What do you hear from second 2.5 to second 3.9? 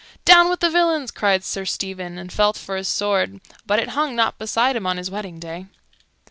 for his sword, but it